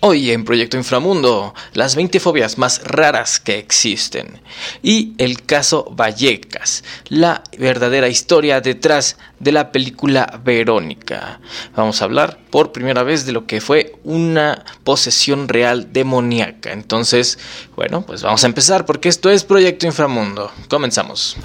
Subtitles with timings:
[0.00, 4.40] Hoy en Proyecto Inframundo, las 20 fobias más raras que existen.
[4.80, 11.40] Y el caso Vallecas, la verdadera historia detrás de la película Verónica.
[11.74, 16.70] Vamos a hablar por primera vez de lo que fue una posesión real demoníaca.
[16.70, 17.36] Entonces,
[17.74, 20.52] bueno, pues vamos a empezar porque esto es Proyecto Inframundo.
[20.68, 21.36] Comenzamos.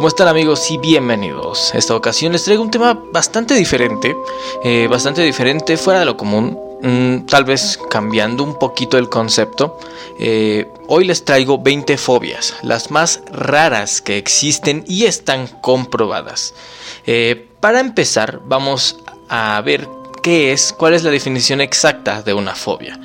[0.00, 1.74] ¿Cómo están amigos y bienvenidos?
[1.74, 4.16] Esta ocasión les traigo un tema bastante diferente,
[4.64, 9.78] eh, bastante diferente fuera de lo común, mm, tal vez cambiando un poquito el concepto.
[10.18, 16.54] Eh, hoy les traigo 20 fobias, las más raras que existen y están comprobadas.
[17.06, 19.86] Eh, para empezar, vamos a ver
[20.22, 22.98] qué es, cuál es la definición exacta de una fobia.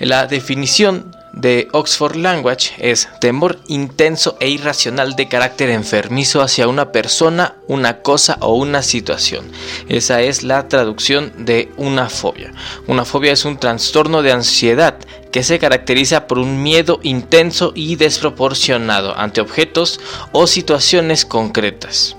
[0.00, 6.92] La definición de Oxford Language es temor intenso e irracional de carácter enfermizo hacia una
[6.92, 9.50] persona, una cosa o una situación.
[9.88, 12.52] Esa es la traducción de una fobia.
[12.86, 14.98] Una fobia es un trastorno de ansiedad
[15.30, 20.00] que se caracteriza por un miedo intenso y desproporcionado ante objetos
[20.32, 22.16] o situaciones concretas.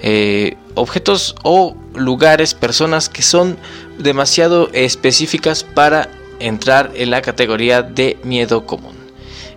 [0.00, 3.58] Eh, objetos o lugares, personas que son
[3.98, 6.08] demasiado específicas para
[6.40, 8.96] entrar en la categoría de miedo común.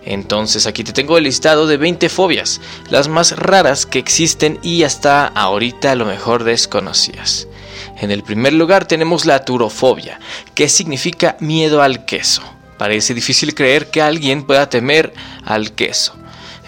[0.04, 4.84] Entonces aquí te tengo el listado de 20 fobias, las más raras que existen y
[4.84, 7.46] hasta ahorita a lo mejor desconocidas.
[8.00, 10.18] En el primer lugar tenemos la turofobia,
[10.54, 12.42] que significa miedo al queso.
[12.78, 15.12] Parece difícil creer que alguien pueda temer
[15.44, 16.14] al queso.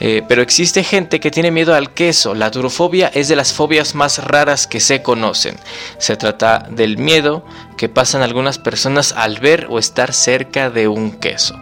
[0.00, 2.34] Eh, pero existe gente que tiene miedo al queso.
[2.34, 5.56] La turofobia es de las fobias más raras que se conocen.
[5.98, 7.44] Se trata del miedo
[7.76, 11.54] que pasan algunas personas al ver o estar cerca de un queso.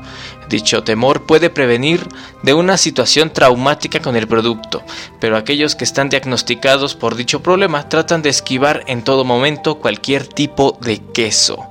[0.49, 2.07] Dicho temor puede prevenir
[2.43, 4.83] de una situación traumática con el producto,
[5.21, 10.27] pero aquellos que están diagnosticados por dicho problema tratan de esquivar en todo momento cualquier
[10.27, 11.67] tipo de queso.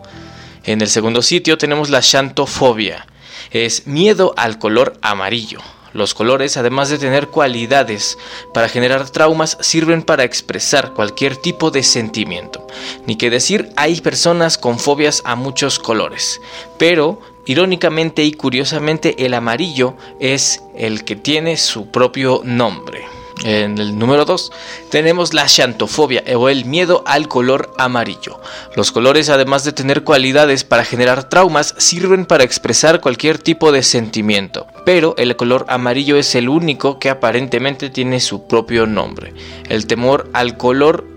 [0.63, 3.07] En el segundo sitio tenemos la xantofobia.
[3.51, 5.59] Es miedo al color amarillo.
[5.97, 8.19] Los colores, además de tener cualidades
[8.53, 12.67] para generar traumas, sirven para expresar cualquier tipo de sentimiento.
[13.07, 16.39] Ni que decir, hay personas con fobias a muchos colores,
[16.77, 23.16] pero irónicamente y curiosamente el amarillo es el que tiene su propio nombre.
[23.47, 24.51] En el número 2
[24.89, 28.41] tenemos la xantofobia o el miedo al color amarillo.
[28.75, 33.83] Los colores, además de tener cualidades para generar traumas, sirven para expresar cualquier tipo de
[33.83, 39.33] sentimiento, pero el color amarillo es el único que aparentemente tiene su propio nombre.
[39.69, 41.07] El temor al color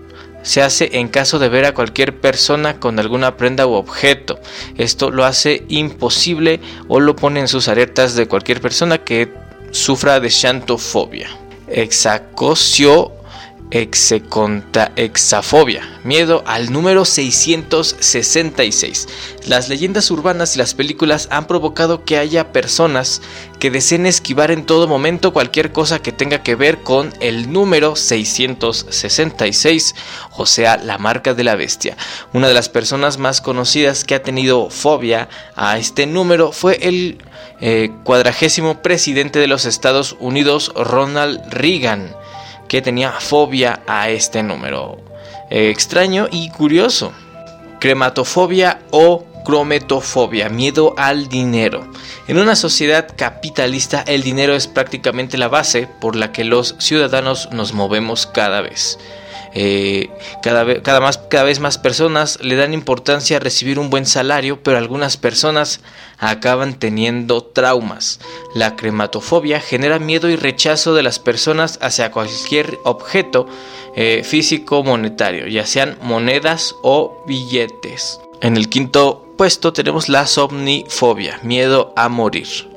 [0.41, 4.39] se hace en caso de ver a cualquier persona con alguna prenda u objeto.
[4.77, 9.33] Esto lo hace imposible o lo pone en sus alertas de cualquier persona que
[9.71, 11.40] sufra de xantofobia
[11.71, 13.11] exacocio
[13.71, 19.07] execonta exafobia, miedo al número 666.
[19.47, 23.21] Las leyendas urbanas y las películas han provocado que haya personas
[23.59, 27.95] que deseen esquivar en todo momento cualquier cosa que tenga que ver con el número
[27.95, 29.95] 666,
[30.35, 31.95] o sea, la marca de la bestia.
[32.33, 37.19] Una de las personas más conocidas que ha tenido fobia a este número fue el
[37.61, 42.15] eh, cuadragésimo presidente de los Estados Unidos, Ronald Reagan,
[42.71, 44.97] que tenía fobia a este número.
[45.49, 47.11] Eh, extraño y curioso.
[47.81, 51.91] Crematofobia o crometofobia, miedo al dinero.
[52.29, 57.49] En una sociedad capitalista el dinero es prácticamente la base por la que los ciudadanos
[57.51, 58.97] nos movemos cada vez.
[59.53, 60.09] Eh,
[60.41, 64.63] cada, cada, más, cada vez más personas le dan importancia a recibir un buen salario,
[64.63, 65.81] pero algunas personas
[66.17, 68.19] acaban teniendo traumas.
[68.55, 73.47] La crematofobia genera miedo y rechazo de las personas hacia cualquier objeto
[73.95, 78.21] eh, físico monetario, ya sean monedas o billetes.
[78.41, 82.70] En el quinto puesto tenemos la somnifobia, miedo a morir.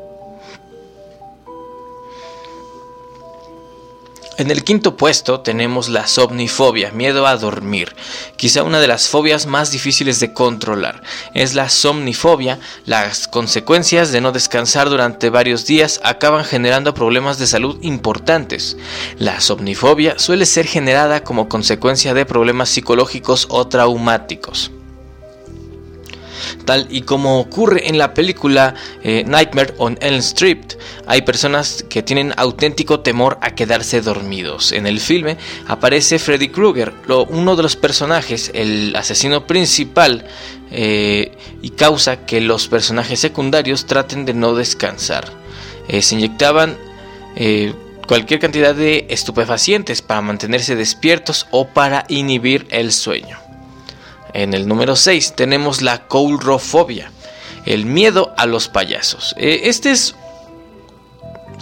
[4.36, 7.94] En el quinto puesto tenemos la somnifobia, miedo a dormir,
[8.36, 11.02] quizá una de las fobias más difíciles de controlar.
[11.34, 17.46] Es la somnifobia, las consecuencias de no descansar durante varios días acaban generando problemas de
[17.46, 18.76] salud importantes.
[19.18, 24.72] La somnifobia suele ser generada como consecuencia de problemas psicológicos o traumáticos.
[26.64, 30.74] Tal y como ocurre en la película eh, Nightmare on Elm Street,
[31.06, 34.72] hay personas que tienen auténtico temor a quedarse dormidos.
[34.72, 35.36] En el filme
[35.66, 36.92] aparece Freddy Krueger,
[37.28, 40.26] uno de los personajes, el asesino principal,
[40.70, 41.32] eh,
[41.62, 45.30] y causa que los personajes secundarios traten de no descansar.
[45.88, 46.76] Eh, se inyectaban
[48.06, 53.43] cualquier cantidad de estupefacientes para mantenerse despiertos o para inhibir el sueño.
[54.34, 57.10] En el número 6 tenemos la coulrofobia,
[57.64, 59.34] el miedo a los payasos.
[59.38, 60.16] Eh, este es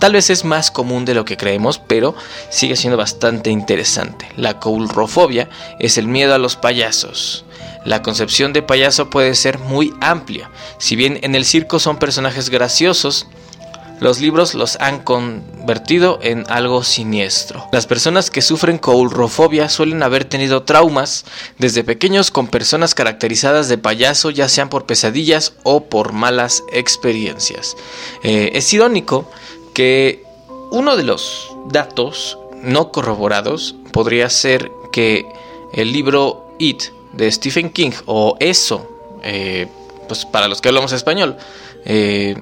[0.01, 2.17] tal vez es más común de lo que creemos, pero
[2.49, 4.27] sigue siendo bastante interesante.
[4.37, 5.49] La coulrofobia
[5.79, 7.45] es el miedo a los payasos.
[7.85, 10.51] La concepción de payaso puede ser muy amplia.
[10.79, 13.29] Si bien en el circo son personajes graciosos,
[14.03, 17.69] los libros los han convertido en algo siniestro.
[17.71, 21.25] Las personas que sufren coulrofobia suelen haber tenido traumas
[21.59, 27.77] desde pequeños con personas caracterizadas de payaso, ya sean por pesadillas o por malas experiencias.
[28.25, 29.31] Eh, es irónico
[29.73, 30.25] que
[30.73, 35.27] uno de los datos no corroborados podría ser que
[35.75, 36.83] el libro It
[37.13, 38.89] de Stephen King o eso,
[39.23, 39.69] eh,
[40.09, 41.37] pues para los que hablamos español,
[41.85, 42.37] eh,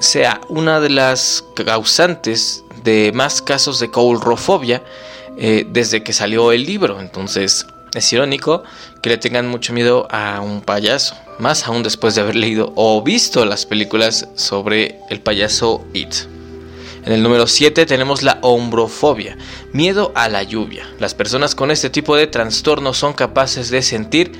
[0.00, 4.82] sea una de las causantes de más casos de coulrofobia
[5.36, 7.00] eh, desde que salió el libro.
[7.00, 8.62] Entonces es irónico
[9.02, 13.02] que le tengan mucho miedo a un payaso, más aún después de haber leído o
[13.02, 16.14] visto las películas sobre el payaso It.
[17.04, 19.36] En el número 7 tenemos la ombrofobia,
[19.72, 20.86] miedo a la lluvia.
[20.98, 24.32] Las personas con este tipo de trastorno son capaces de sentir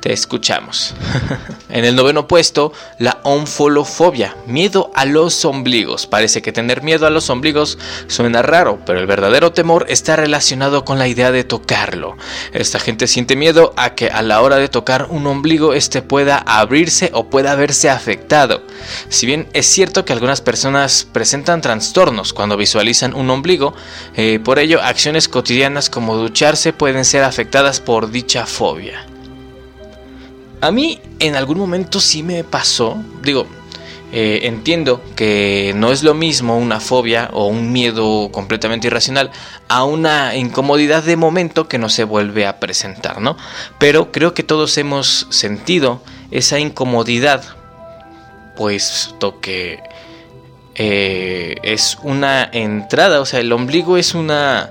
[0.04, 0.94] te escuchamos.
[1.70, 6.08] en el noveno puesto, la onfolofobia, miedo a los ombligos.
[6.08, 7.78] Parece que tener miedo a los ombligos
[8.08, 12.18] suena raro, pero el verdadero temor está relacionado con la idea de tocarlo.
[12.52, 16.38] Esta gente siente miedo a que a la hora de tocar un ombligo este pueda
[16.38, 18.62] abrirse o pueda verse afectado.
[19.08, 23.74] Si bien es cierto que algunas personas presentan trastornos cuando visualizan un ombligo,
[24.18, 29.13] eh, por ello acciones cotidianas como ducharse pueden ser afectadas por dicha fobia.
[30.64, 33.46] A mí en algún momento sí me pasó, digo,
[34.14, 39.30] eh, entiendo que no es lo mismo una fobia o un miedo completamente irracional
[39.68, 43.36] a una incomodidad de momento que no se vuelve a presentar, ¿no?
[43.78, 46.02] Pero creo que todos hemos sentido
[46.32, 47.44] esa incomodidad,
[48.56, 49.82] puesto que
[50.76, 54.70] eh, es una entrada, o sea, el ombligo es una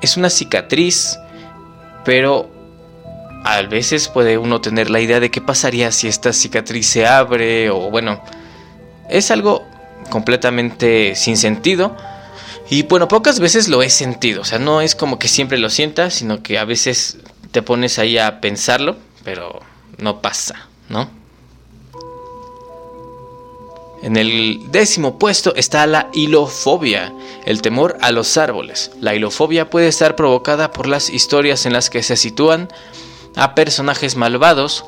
[0.00, 1.18] es una cicatriz,
[2.06, 2.57] pero
[3.44, 7.70] a veces puede uno tener la idea de qué pasaría si esta cicatriz se abre
[7.70, 8.22] o bueno,
[9.08, 9.64] es algo
[10.10, 11.96] completamente sin sentido.
[12.70, 15.70] Y bueno, pocas veces lo he sentido, o sea, no es como que siempre lo
[15.70, 17.16] sientas, sino que a veces
[17.50, 19.60] te pones ahí a pensarlo, pero
[19.96, 21.08] no pasa, ¿no?
[24.02, 27.12] En el décimo puesto está la hilofobia,
[27.46, 28.92] el temor a los árboles.
[29.00, 32.68] La hilofobia puede estar provocada por las historias en las que se sitúan
[33.36, 34.84] a personajes malvados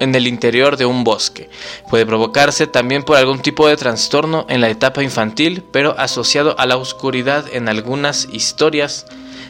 [0.00, 1.48] en el interior de un bosque.
[1.88, 6.66] Puede provocarse también por algún tipo de trastorno en la etapa infantil, pero asociado a
[6.66, 9.06] la oscuridad en algunas historias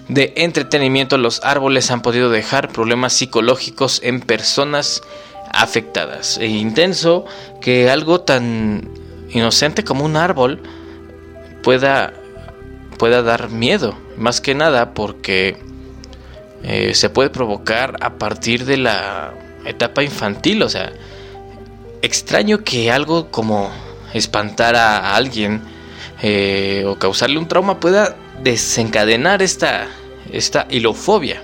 [0.08, 5.02] de entretenimiento los árboles han podido dejar problemas psicológicos en personas
[5.50, 6.38] afectadas.
[6.38, 7.24] E intenso
[7.60, 8.90] que algo tan
[9.30, 10.62] inocente como un árbol
[11.62, 12.12] pueda,
[12.98, 13.96] pueda dar miedo.
[14.16, 15.56] Más que nada porque
[16.64, 20.62] eh, se puede provocar a partir de la etapa infantil.
[20.62, 20.92] O sea,
[22.02, 23.70] extraño que algo como
[24.12, 25.62] espantar a alguien
[26.22, 29.88] eh, o causarle un trauma pueda desencadenar esta,
[30.32, 31.42] esta hilofobia.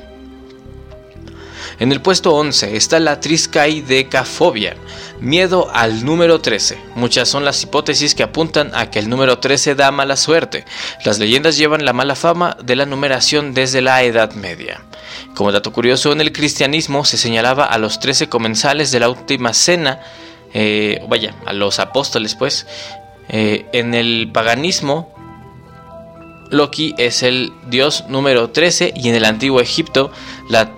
[1.81, 4.77] En el puesto 11 está la triskaidecafobia,
[5.19, 6.79] miedo al número 13.
[6.95, 10.67] Muchas son las hipótesis que apuntan a que el número 13 da mala suerte.
[11.07, 14.83] Las leyendas llevan la mala fama de la numeración desde la Edad Media.
[15.35, 19.55] Como dato curioso, en el cristianismo se señalaba a los 13 comensales de la última
[19.55, 20.01] cena,
[20.53, 22.67] eh, vaya, a los apóstoles pues.
[23.31, 25.15] Eh, en el paganismo,
[26.51, 30.13] Loki es el dios número 13 y en el antiguo Egipto
[30.51, 30.73] la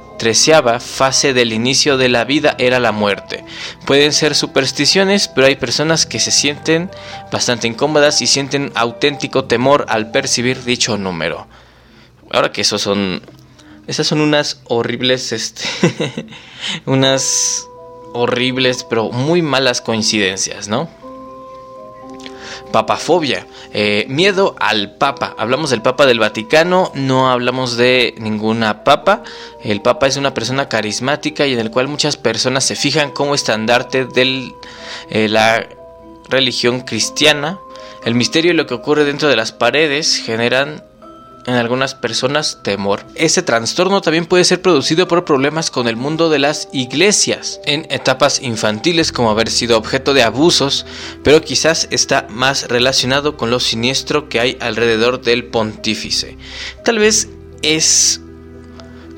[0.80, 3.44] fase del inicio de la vida era la muerte.
[3.86, 6.90] Pueden ser supersticiones, pero hay personas que se sienten
[7.30, 11.46] bastante incómodas y sienten auténtico temor al percibir dicho número.
[12.30, 13.22] Ahora que esos son
[13.86, 15.64] esas son unas horribles este
[16.86, 17.66] unas
[18.12, 20.88] horribles pero muy malas coincidencias, ¿no?
[22.72, 25.34] Papafobia, eh, miedo al Papa.
[25.38, 29.22] Hablamos del Papa del Vaticano, no hablamos de ninguna Papa.
[29.62, 33.34] El Papa es una persona carismática y en el cual muchas personas se fijan como
[33.34, 34.52] estandarte de
[35.10, 35.68] eh, la
[36.28, 37.58] religión cristiana.
[38.04, 40.82] El misterio y lo que ocurre dentro de las paredes generan
[41.46, 43.04] en algunas personas temor.
[43.14, 47.86] Ese trastorno también puede ser producido por problemas con el mundo de las iglesias, en
[47.90, 50.86] etapas infantiles como haber sido objeto de abusos,
[51.22, 56.36] pero quizás está más relacionado con lo siniestro que hay alrededor del pontífice.
[56.84, 57.28] Tal vez
[57.62, 58.20] es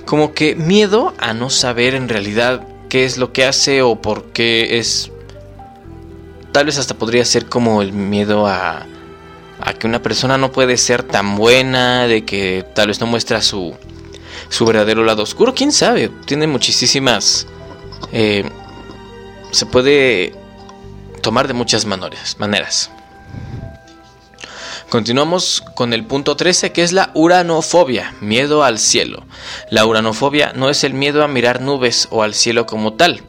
[0.06, 4.26] como que miedo a no saber en realidad qué es lo que hace o por
[4.26, 5.10] qué es...
[6.52, 8.86] Tal vez hasta podría ser como el miedo a
[9.60, 13.42] a que una persona no puede ser tan buena, de que tal vez no muestra
[13.42, 13.74] su,
[14.48, 17.46] su verdadero lado oscuro, quién sabe, tiene muchísimas...
[18.12, 18.44] Eh,
[19.50, 20.34] se puede
[21.22, 22.36] tomar de muchas maneras.
[22.38, 22.90] maneras.
[24.88, 29.24] Continuamos con el punto 13 que es la uranofobia, miedo al cielo.
[29.70, 33.22] La uranofobia no es el miedo a mirar nubes o al cielo como tal,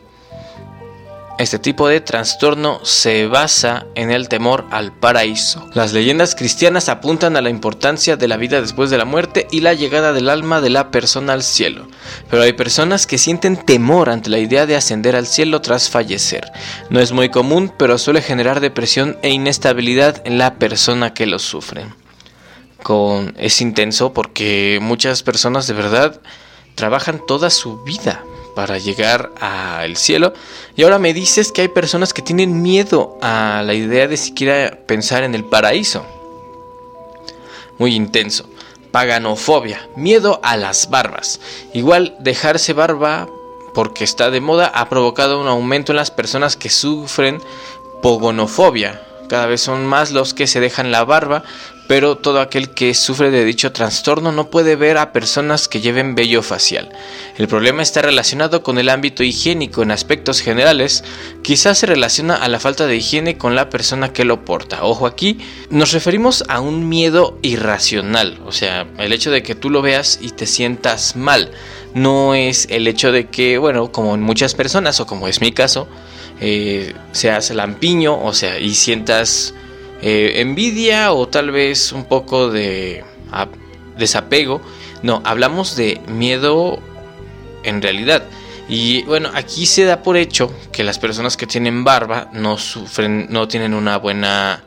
[1.38, 5.70] este tipo de trastorno se basa en el temor al paraíso.
[5.74, 9.60] Las leyendas cristianas apuntan a la importancia de la vida después de la muerte y
[9.60, 11.88] la llegada del alma de la persona al cielo.
[12.30, 16.50] Pero hay personas que sienten temor ante la idea de ascender al cielo tras fallecer.
[16.90, 21.40] No es muy común, pero suele generar depresión e inestabilidad en la persona que lo
[21.40, 21.86] sufre.
[22.82, 23.36] Con...
[23.38, 26.22] Es intenso porque muchas personas de verdad
[26.76, 28.24] trabajan toda su vida
[28.56, 30.34] para llegar al cielo.
[30.76, 34.80] Y ahora me dices que hay personas que tienen miedo a la idea de siquiera
[34.88, 36.06] pensar en el paraíso.
[37.78, 38.46] Muy intenso.
[38.92, 41.42] Paganofobia, miedo a las barbas.
[41.74, 43.28] Igual dejarse barba
[43.74, 47.42] porque está de moda ha provocado un aumento en las personas que sufren
[48.02, 49.02] pogonofobia.
[49.28, 51.44] Cada vez son más los que se dejan la barba
[51.88, 56.16] pero todo aquel que sufre de dicho trastorno no puede ver a personas que lleven
[56.16, 56.90] vello facial.
[57.38, 61.04] El problema está relacionado con el ámbito higiénico en aspectos generales,
[61.44, 64.84] quizás se relaciona a la falta de higiene con la persona que lo porta.
[64.84, 65.40] Ojo aquí,
[65.70, 70.20] nos referimos a un miedo irracional, o sea, el hecho de que tú lo veas
[70.22, 71.52] y te sientas mal,
[71.94, 75.52] no es el hecho de que, bueno, como en muchas personas, o como es mi
[75.52, 75.88] caso,
[76.42, 79.54] eh, seas lampiño, o sea, y sientas
[80.08, 83.04] eh, envidia o tal vez un poco de
[83.98, 84.62] desapego.
[85.02, 86.78] No, hablamos de miedo
[87.64, 88.24] en realidad.
[88.70, 93.26] Y bueno, aquí se da por hecho que las personas que tienen barba no sufren,
[93.32, 94.64] no tienen una buena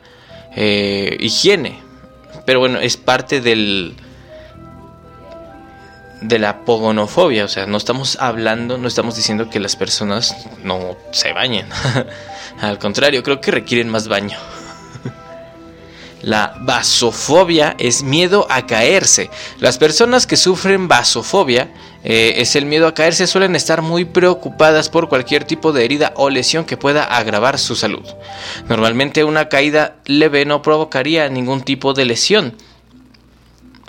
[0.57, 1.79] eh, higiene.
[2.45, 3.95] Pero bueno, es parte del
[6.19, 10.97] de la pogonofobia, o sea, no estamos hablando, no estamos diciendo que las personas no
[11.11, 11.69] se bañen.
[12.59, 14.37] Al contrario, creo que requieren más baño.
[16.21, 19.29] La vasofobia es miedo a caerse.
[19.59, 21.71] Las personas que sufren vasofobia
[22.03, 26.13] eh, es el miedo a caerse suelen estar muy preocupadas por cualquier tipo de herida
[26.15, 28.05] o lesión que pueda agravar su salud.
[28.67, 32.55] Normalmente una caída leve no provocaría ningún tipo de lesión.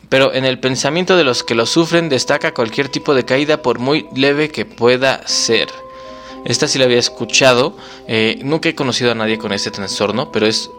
[0.08, 3.78] Pero en el pensamiento de los que lo sufren destaca cualquier tipo de caída por
[3.78, 5.68] muy leve que pueda ser.
[6.44, 7.76] Esta sí la había escuchado,
[8.08, 10.70] eh, nunca he conocido a nadie con este trastorno, pero es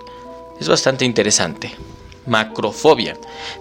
[0.61, 1.75] es bastante interesante.
[2.27, 3.17] Macrofobia,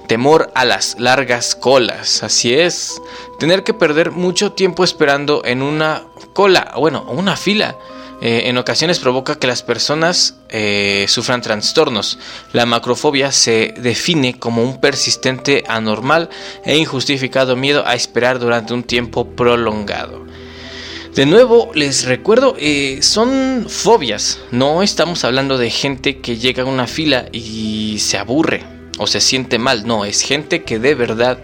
[0.07, 3.01] temor a las largas colas, así es,
[3.39, 6.03] tener que perder mucho tiempo esperando en una
[6.35, 7.79] cola, bueno, una fila,
[8.21, 12.19] eh, en ocasiones provoca que las personas eh, sufran trastornos.
[12.53, 16.29] La macrofobia se define como un persistente, anormal
[16.63, 20.27] e injustificado miedo a esperar durante un tiempo prolongado.
[21.15, 24.41] De nuevo, les recuerdo, eh, son fobias.
[24.51, 28.63] No estamos hablando de gente que llega a una fila y se aburre
[28.99, 29.87] o se siente mal.
[29.87, 31.39] No, es gente que de verdad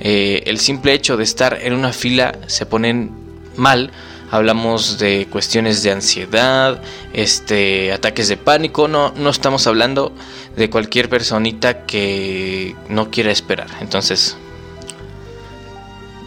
[0.00, 3.12] el simple hecho de estar en una fila se ponen
[3.54, 3.92] mal
[4.32, 6.80] hablamos de cuestiones de ansiedad,
[7.12, 10.12] este, ataques de pánico, no, no estamos hablando
[10.56, 13.68] de cualquier personita que no quiera esperar.
[13.82, 14.38] Entonces,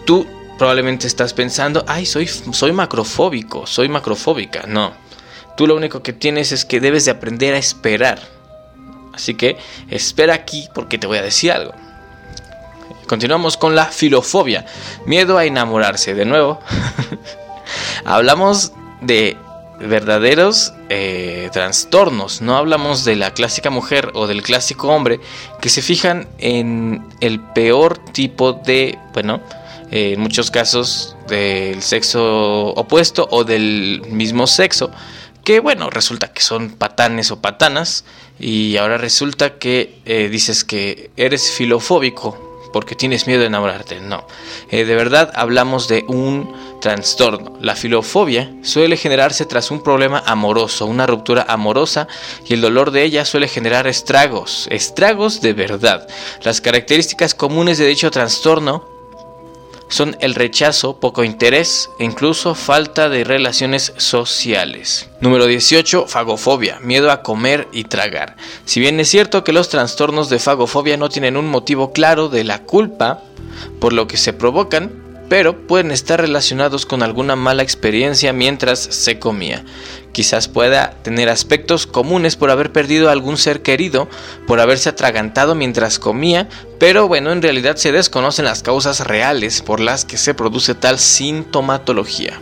[0.06, 4.64] tú probablemente estás pensando, ay, soy, soy macrofóbico, soy macrofóbica.
[4.68, 4.94] No,
[5.58, 8.20] tú lo único que tienes es que debes de aprender a esperar.
[9.14, 9.58] Así que
[9.90, 11.74] espera aquí porque te voy a decir algo.
[13.08, 14.66] Continuamos con la filofobia,
[15.06, 16.14] miedo a enamorarse.
[16.16, 16.60] De nuevo,
[18.06, 18.72] hablamos
[19.02, 19.38] de
[19.80, 25.20] verdaderos eh, trastornos, no hablamos de la clásica mujer o del clásico hombre
[25.62, 29.42] que se fijan en el peor tipo de, bueno,
[29.96, 34.92] eh, en muchos casos del sexo opuesto o del mismo sexo,
[35.46, 38.04] que bueno, resulta que son patanes o patanas
[38.38, 44.02] y ahora resulta que eh, dices que eres filofóbico porque tienes miedo de enamorarte.
[44.02, 44.28] No,
[44.70, 47.58] eh, de verdad hablamos de un trastorno.
[47.62, 52.10] La filofobia suele generarse tras un problema amoroso, una ruptura amorosa
[52.46, 56.06] y el dolor de ella suele generar estragos, estragos de verdad.
[56.44, 58.95] Las características comunes de dicho trastorno
[59.88, 65.10] son el rechazo, poco interés e incluso falta de relaciones sociales.
[65.22, 66.08] Número 18.
[66.08, 68.36] Fagofobia, miedo a comer y tragar.
[68.66, 72.44] Si bien es cierto que los trastornos de fagofobia no tienen un motivo claro de
[72.44, 73.22] la culpa
[73.80, 79.20] por lo que se provocan, pero pueden estar relacionados con alguna mala experiencia mientras se
[79.20, 79.64] comía.
[80.12, 84.08] Quizás pueda tener aspectos comunes por haber perdido a algún ser querido,
[84.48, 86.48] por haberse atragantado mientras comía,
[86.80, 91.00] pero bueno, en realidad se desconocen las causas reales por las que se produce tal
[91.00, 92.40] sintomatología.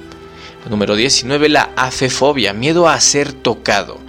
[0.69, 1.49] Número 19.
[1.49, 3.99] La afefobia, miedo a ser tocado.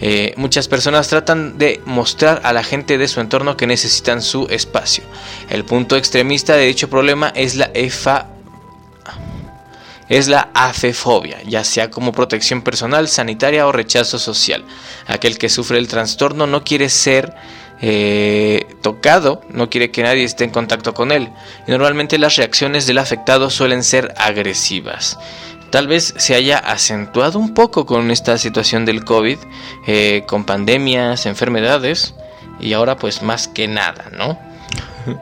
[0.00, 4.46] Eh, muchas personas tratan de mostrar a la gente de su entorno que necesitan su
[4.50, 5.04] espacio.
[5.50, 8.28] El punto extremista de dicho problema es la EFA
[10.08, 14.64] es la afefobia, ya sea como protección personal, sanitaria o rechazo social.
[15.06, 17.34] Aquel que sufre el trastorno no quiere ser
[17.82, 21.30] eh, tocado, no quiere que nadie esté en contacto con él.
[21.66, 25.18] Y normalmente las reacciones del afectado suelen ser agresivas
[25.70, 29.38] tal vez se haya acentuado un poco con esta situación del COVID,
[29.86, 32.14] eh, con pandemias, enfermedades,
[32.60, 34.38] y ahora pues más que nada, ¿no?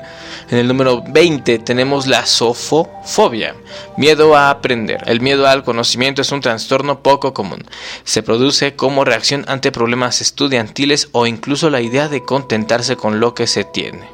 [0.49, 3.57] En el número 20 tenemos la sofofobia,
[3.97, 5.03] miedo a aprender.
[5.07, 7.65] El miedo al conocimiento es un trastorno poco común.
[8.05, 13.35] Se produce como reacción ante problemas estudiantiles o incluso la idea de contentarse con lo
[13.35, 14.09] que se tiene.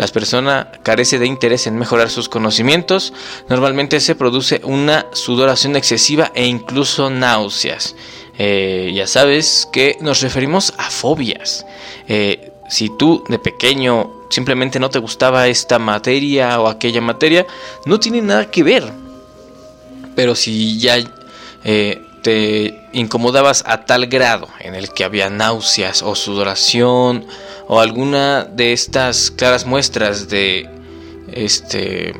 [0.00, 3.12] Las personas carece de interés en mejorar sus conocimientos,
[3.50, 7.94] normalmente se produce una sudoración excesiva e incluso náuseas.
[8.38, 11.66] Eh, ya sabes que nos referimos a fobias.
[12.08, 17.46] Eh, si tú de pequeño simplemente no te gustaba esta materia o aquella materia,
[17.84, 18.90] no tiene nada que ver.
[20.16, 20.96] Pero si ya
[21.62, 27.26] eh, te incomodabas a tal grado en el que había náuseas o sudoración
[27.68, 30.68] o alguna de estas claras muestras de
[31.32, 32.14] este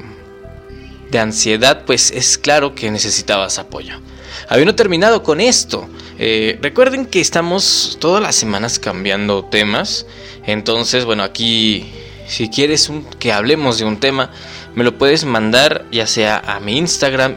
[1.11, 4.01] de ansiedad, pues es claro que necesitabas apoyo.
[4.49, 10.07] Habiendo terminado con esto, eh, recuerden que estamos todas las semanas cambiando temas.
[10.47, 11.93] Entonces, bueno, aquí
[12.31, 14.31] si quieres que hablemos de un tema,
[14.75, 17.35] me lo puedes mandar ya sea a mi Instagram,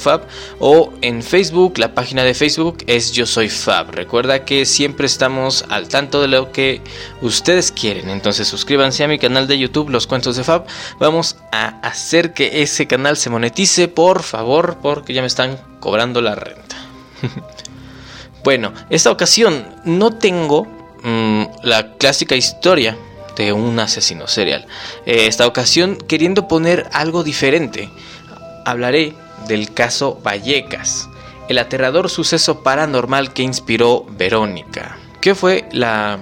[0.00, 0.26] Fab,
[0.58, 3.90] o en Facebook, la página de Facebook es Yo Soy Fab.
[3.90, 6.82] Recuerda que siempre estamos al tanto de lo que
[7.22, 8.10] ustedes quieren.
[8.10, 10.66] Entonces suscríbanse a mi canal de YouTube, Los Cuentos de Fab.
[10.98, 16.20] Vamos a hacer que ese canal se monetice, por favor, porque ya me están cobrando
[16.20, 16.76] la renta.
[18.44, 20.66] bueno, esta ocasión no tengo
[21.02, 22.96] mm, la clásica historia
[23.44, 24.66] de un asesino serial.
[25.06, 27.88] Eh, esta ocasión, queriendo poner algo diferente,
[28.64, 29.14] hablaré
[29.46, 31.08] del caso Vallecas,
[31.48, 34.98] el aterrador suceso paranormal que inspiró Verónica.
[35.20, 36.18] ¿Qué fue la,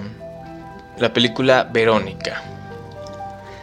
[0.97, 2.43] la película Verónica?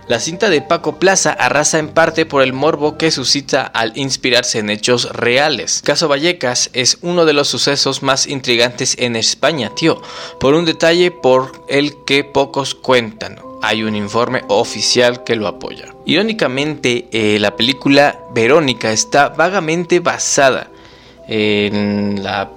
[0.07, 4.59] La cinta de Paco Plaza arrasa en parte por el morbo que suscita al inspirarse
[4.59, 5.81] en hechos reales.
[5.83, 10.03] Caso Vallecas es uno de los sucesos más intrigantes en España, tío,
[10.39, 13.44] por un detalle por el que pocos cuentan.
[13.67, 15.95] Hay un informe oficial que lo apoya.
[16.05, 20.69] Irónicamente, eh, la película Verónica está vagamente basada
[21.27, 22.51] en la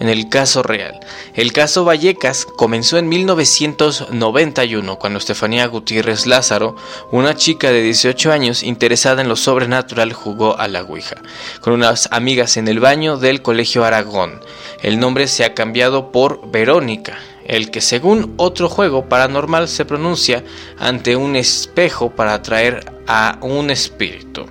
[0.00, 1.00] en el caso real.
[1.34, 6.76] El caso Vallecas comenzó en 1991 cuando Estefanía Gutiérrez Lázaro,
[7.10, 11.16] una chica de 18 años interesada en lo sobrenatural, jugó a la Ouija
[11.60, 14.40] con unas amigas en el baño del Colegio Aragón.
[14.82, 17.18] El nombre se ha cambiado por Verónica,
[17.48, 20.44] el que según otro juego paranormal se pronuncia
[20.78, 24.46] ante un espejo para atraer a un espíritu.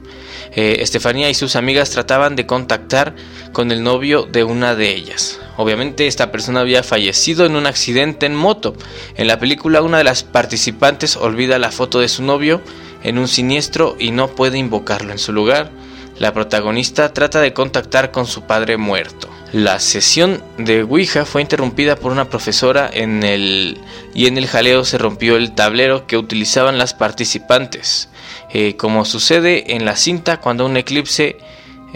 [0.51, 3.15] Eh, Estefanía y sus amigas trataban de contactar
[3.53, 5.39] con el novio de una de ellas.
[5.55, 8.75] Obviamente esta persona había fallecido en un accidente en moto.
[9.15, 12.61] En la película una de las participantes olvida la foto de su novio
[13.03, 15.69] en un siniestro y no puede invocarlo en su lugar.
[16.19, 19.29] La protagonista trata de contactar con su padre muerto.
[19.53, 23.77] La sesión de Ouija fue interrumpida por una profesora en el
[24.13, 28.09] y en el jaleo se rompió el tablero que utilizaban las participantes.
[28.51, 31.37] Eh, como sucede en la cinta cuando un eclipse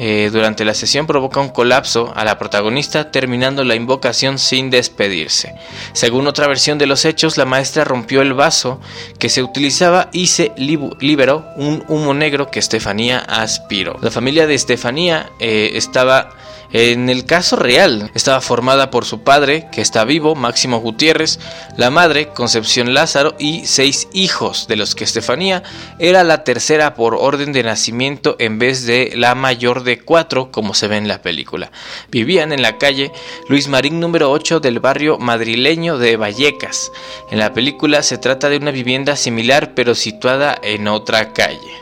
[0.03, 5.53] eh, durante la sesión provoca un colapso a la protagonista terminando la invocación sin despedirse.
[5.93, 8.81] Según otra versión de los hechos, la maestra rompió el vaso
[9.19, 13.99] que se utilizaba y se liberó un humo negro que Estefanía aspiró.
[14.01, 16.31] La familia de Estefanía eh, estaba
[16.73, 21.39] en el caso real, estaba formada por su padre, que está vivo, Máximo Gutiérrez,
[21.77, 25.63] la madre, Concepción Lázaro, y seis hijos, de los que Estefanía
[25.99, 30.73] era la tercera por orden de nacimiento en vez de la mayor de cuatro, como
[30.73, 31.71] se ve en la película.
[32.09, 33.11] Vivían en la calle
[33.49, 36.91] Luis Marín número 8 del barrio madrileño de Vallecas.
[37.31, 41.80] En la película se trata de una vivienda similar pero situada en otra calle.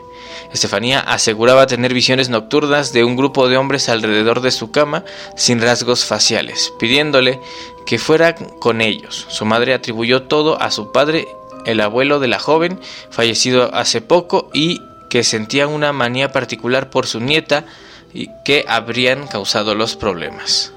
[0.53, 5.03] Estefanía aseguraba tener visiones nocturnas de un grupo de hombres alrededor de su cama
[5.35, 7.39] sin rasgos faciales, pidiéndole
[7.85, 9.25] que fuera con ellos.
[9.29, 11.27] Su madre atribuyó todo a su padre,
[11.65, 17.07] el abuelo de la joven, fallecido hace poco, y que sentía una manía particular por
[17.07, 17.65] su nieta
[18.13, 20.71] y que habrían causado los problemas.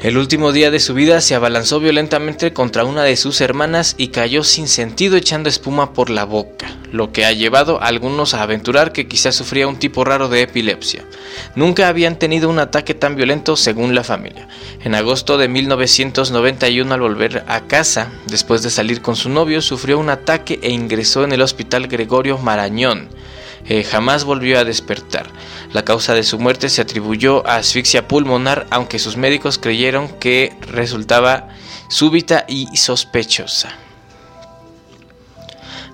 [0.00, 4.08] El último día de su vida se abalanzó violentamente contra una de sus hermanas y
[4.08, 8.42] cayó sin sentido echando espuma por la boca, lo que ha llevado a algunos a
[8.42, 11.04] aventurar que quizás sufría un tipo raro de epilepsia.
[11.56, 14.46] Nunca habían tenido un ataque tan violento según la familia.
[14.84, 19.98] En agosto de 1991 al volver a casa, después de salir con su novio, sufrió
[19.98, 23.08] un ataque e ingresó en el hospital Gregorio Marañón.
[23.68, 25.26] Eh, jamás volvió a despertar.
[25.72, 30.56] La causa de su muerte se atribuyó a asfixia pulmonar, aunque sus médicos creyeron que
[30.62, 31.48] resultaba
[31.88, 33.76] súbita y sospechosa.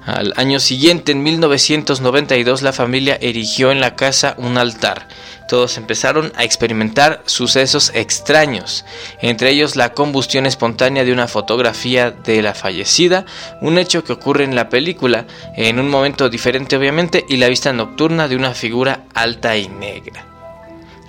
[0.06, 5.08] Al año siguiente, en 1992, la familia erigió en la casa un altar.
[5.48, 8.84] Todos empezaron a experimentar sucesos extraños,
[9.20, 13.26] entre ellos la combustión espontánea de una fotografía de la fallecida,
[13.60, 15.26] un hecho que ocurre en la película,
[15.56, 20.26] en un momento diferente obviamente, y la vista nocturna de una figura alta y negra.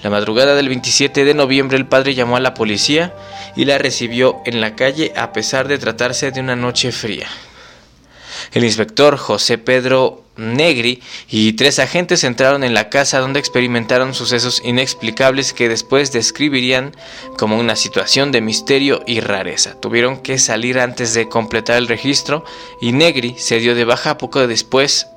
[0.04, 3.16] La madrugada del 27 de noviembre el padre llamó a la policía
[3.56, 7.28] y la recibió en la calle a pesar de tratarse de una noche fría.
[8.54, 14.62] El inspector José Pedro Negri y tres agentes entraron en la casa donde experimentaron sucesos
[14.66, 16.96] inexplicables que después describirían
[17.38, 19.80] como una situación de misterio y rareza.
[19.80, 22.44] Tuvieron que salir antes de completar el registro
[22.82, 25.08] y Negri se dio de baja poco después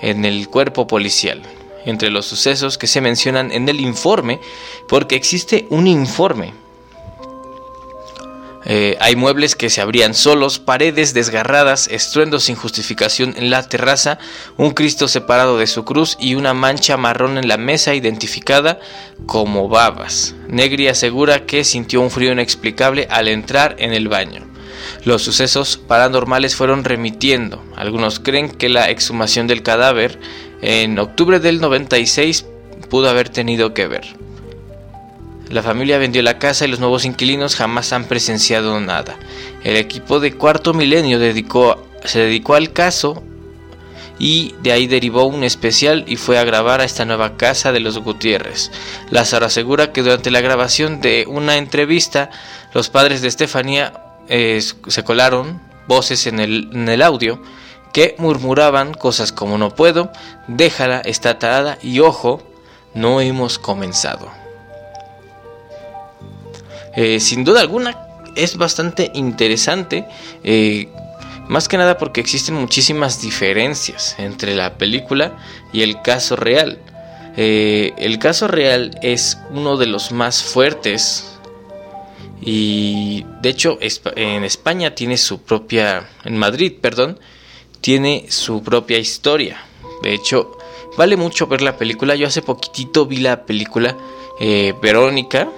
[0.00, 1.42] en el cuerpo policial.
[1.84, 4.40] Entre los sucesos que se mencionan en el informe,
[4.88, 6.61] porque existe un informe
[8.64, 14.18] eh, hay muebles que se abrían solos, paredes desgarradas, estruendos sin justificación en la terraza,
[14.56, 18.78] un Cristo separado de su cruz y una mancha marrón en la mesa identificada
[19.26, 20.34] como babas.
[20.48, 24.46] Negri asegura que sintió un frío inexplicable al entrar en el baño.
[25.04, 27.62] Los sucesos paranormales fueron remitiendo.
[27.76, 30.18] Algunos creen que la exhumación del cadáver
[30.60, 32.46] en octubre del 96
[32.88, 34.04] pudo haber tenido que ver.
[35.52, 39.18] La familia vendió la casa y los nuevos inquilinos jamás han presenciado nada.
[39.62, 43.22] El equipo de Cuarto Milenio se dedicó al caso
[44.18, 47.80] y de ahí derivó un especial y fue a grabar a esta nueva casa de
[47.80, 48.70] los Gutiérrez.
[49.10, 52.30] Lázaro asegura que durante la grabación de una entrevista
[52.72, 53.92] los padres de Estefanía
[54.28, 57.42] eh, se colaron voces en el, en el audio
[57.92, 60.10] que murmuraban cosas como no puedo,
[60.48, 62.42] déjala, está atada y ojo,
[62.94, 64.41] no hemos comenzado.
[66.94, 67.96] Eh, sin duda alguna
[68.34, 70.06] es bastante interesante.
[70.44, 70.88] Eh,
[71.48, 75.36] más que nada porque existen muchísimas diferencias entre la película
[75.72, 76.78] y el caso real.
[77.36, 81.38] Eh, el caso real es uno de los más fuertes
[82.42, 83.78] y de hecho
[84.16, 87.18] en España tiene su propia, en Madrid, perdón,
[87.80, 89.64] tiene su propia historia.
[90.02, 90.58] De hecho,
[90.98, 92.14] vale mucho ver la película.
[92.16, 93.96] Yo hace poquitito vi la película
[94.82, 95.48] Verónica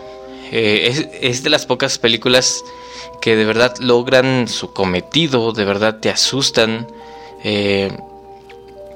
[0.55, 2.65] es, es, de las pocas películas
[3.21, 6.87] que de verdad logran su cometido, de verdad te asustan,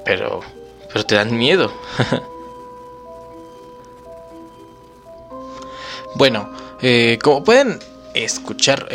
[0.05, 0.41] pero,
[0.93, 1.73] pero te dan miedo.
[6.15, 6.49] bueno,
[7.21, 7.79] como pueden
[8.13, 8.87] escuchar,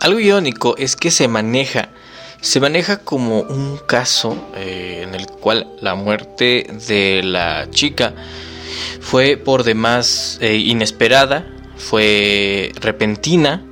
[0.00, 1.90] algo irónico es que se maneja
[2.40, 8.14] se maneja como un caso eh, en el cual la muerte de la chica
[9.00, 11.46] fue por demás eh, inesperada,
[11.80, 13.64] fue repentina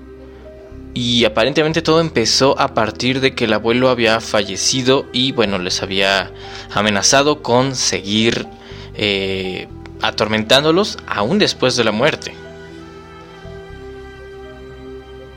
[0.95, 5.83] y aparentemente todo empezó a partir de que el abuelo había fallecido y bueno, les
[5.83, 6.33] había
[6.73, 8.47] amenazado con seguir
[8.95, 9.69] eh,
[10.01, 12.35] atormentándolos aún después de la muerte.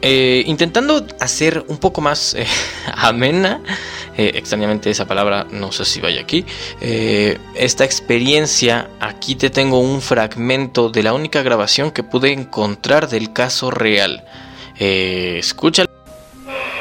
[0.04, 2.48] Eh, intentando hacer un poco más eh,
[2.96, 3.62] amena,
[4.18, 6.44] eh, extrañamente esa palabra no sé si vaya aquí,
[6.82, 13.32] esta experiencia, aquí te tengo un fragmento de la única grabación que pude encontrar del
[13.32, 14.24] caso real.
[14.80, 15.91] escucha.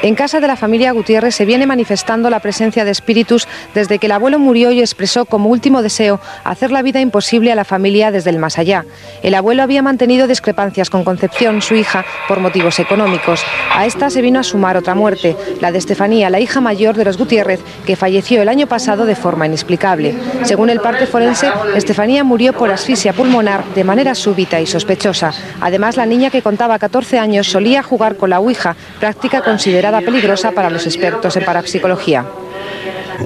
[0.03, 4.07] En casa de la familia Gutiérrez se viene manifestando la presencia de espíritus desde que
[4.07, 8.09] el abuelo murió y expresó como último deseo hacer la vida imposible a la familia
[8.09, 8.83] desde el más allá.
[9.21, 13.43] El abuelo había mantenido discrepancias con Concepción, su hija, por motivos económicos.
[13.75, 17.05] A esta se vino a sumar otra muerte, la de Estefanía, la hija mayor de
[17.05, 20.15] los Gutiérrez, que falleció el año pasado de forma inexplicable.
[20.45, 25.31] Según el parte forense, Estefanía murió por asfixia pulmonar de manera súbita y sospechosa.
[25.59, 30.53] Además, la niña que contaba 14 años solía jugar con la Ouija, práctica considerada peligrosa
[30.53, 32.25] para los expertos en parapsicología.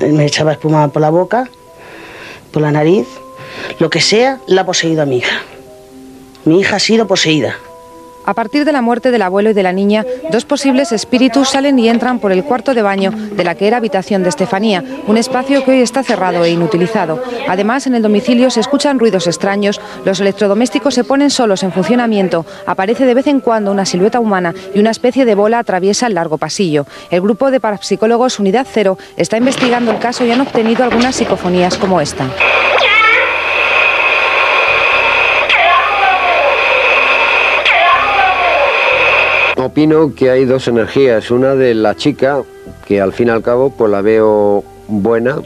[0.01, 1.47] Me echaba espuma por la boca,
[2.51, 3.05] por la nariz,
[3.77, 5.41] lo que sea, la ha poseído a mi hija.
[6.45, 7.57] Mi hija ha sido poseída.
[8.25, 11.77] A partir de la muerte del abuelo y de la niña, dos posibles espíritus salen
[11.77, 15.17] y entran por el cuarto de baño de la que era habitación de Estefanía, un
[15.17, 17.21] espacio que hoy está cerrado e inutilizado.
[17.47, 22.45] Además, en el domicilio se escuchan ruidos extraños, los electrodomésticos se ponen solos en funcionamiento,
[22.65, 26.15] aparece de vez en cuando una silueta humana y una especie de bola atraviesa el
[26.15, 26.87] largo pasillo.
[27.11, 31.77] El grupo de parapsicólogos Unidad Cero está investigando el caso y han obtenido algunas psicofonías
[31.77, 32.25] como esta.
[39.65, 42.43] Opino que hay dos energías, una de la chica,
[42.87, 45.37] que al fin y al cabo pues la veo buena,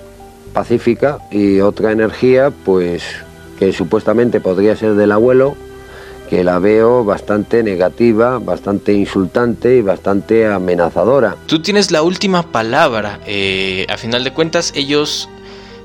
[0.52, 3.04] pacífica, y otra energía pues
[3.58, 5.56] que supuestamente podría ser del abuelo,
[6.30, 11.38] que la veo bastante negativa, bastante insultante y bastante amenazadora.
[11.46, 13.22] Tú tienes la última palabra.
[13.26, 15.30] Eh, a final de cuentas, ellos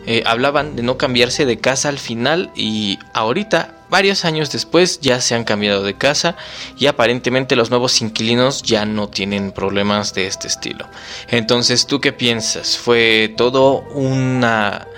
[0.07, 5.21] eh, hablaban de no cambiarse de casa al final y ahorita Varios años después ya
[5.21, 6.35] se han cambiado de casa
[6.77, 10.89] y aparentemente los nuevos inquilinos ya no tienen problemas de este estilo.
[11.29, 12.77] Entonces, ¿tú qué piensas?
[12.77, 14.89] ¿Fue todo una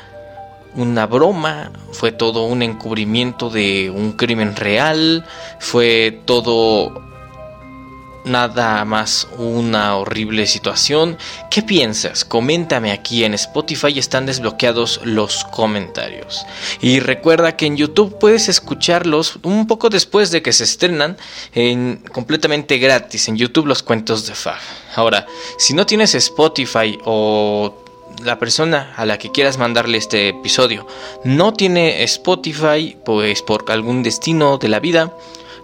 [0.76, 5.26] una broma, fue todo un encubrimiento de un crimen real,
[5.58, 6.94] fue todo
[8.26, 11.16] nada más una horrible situación.
[11.50, 12.24] ¿Qué piensas?
[12.24, 16.44] Coméntame aquí en Spotify, están desbloqueados los comentarios.
[16.80, 21.16] Y recuerda que en YouTube puedes escucharlos un poco después de que se estrenan
[21.54, 24.60] en, completamente gratis en YouTube los cuentos de Fag.
[24.96, 25.26] Ahora,
[25.58, 27.82] si no tienes Spotify o
[28.24, 30.86] la persona a la que quieras mandarle este episodio
[31.24, 35.12] no tiene Spotify, pues por algún destino de la vida,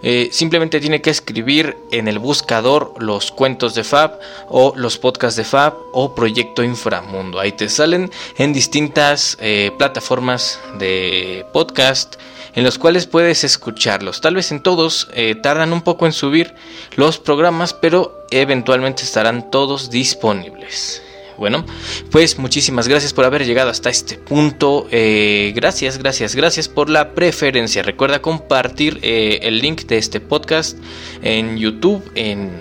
[0.03, 5.37] eh, simplemente tiene que escribir en el buscador los cuentos de Fab o los podcasts
[5.37, 7.39] de Fab o Proyecto Inframundo.
[7.39, 12.15] Ahí te salen en distintas eh, plataformas de podcast
[12.53, 14.21] en los cuales puedes escucharlos.
[14.21, 16.53] Tal vez en todos eh, tardan un poco en subir
[16.95, 21.01] los programas, pero eventualmente estarán todos disponibles.
[21.37, 21.65] Bueno,
[22.11, 24.87] pues muchísimas gracias por haber llegado hasta este punto.
[24.91, 27.83] Eh, gracias, gracias, gracias por la preferencia.
[27.83, 30.77] Recuerda compartir eh, el link de este podcast
[31.21, 32.51] en YouTube, en,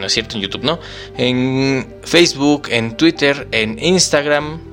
[0.00, 0.80] no es cierto, en YouTube, ¿no?
[1.16, 4.69] En Facebook, en Twitter, en Instagram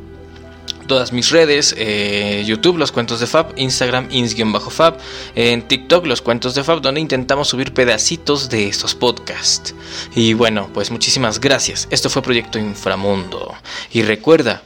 [0.88, 4.98] todas mis redes, eh, YouTube, los cuentos de Fab, Instagram, ins-fab,
[5.36, 9.76] en TikTok, los cuentos de Fab, donde intentamos subir pedacitos de estos podcasts.
[10.16, 11.88] Y bueno, pues muchísimas gracias.
[11.92, 13.54] Esto fue Proyecto Inframundo.
[13.92, 14.64] Y recuerda,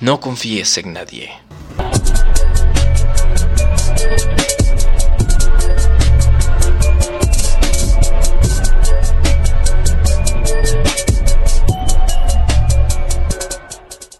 [0.00, 1.30] no confíes en nadie.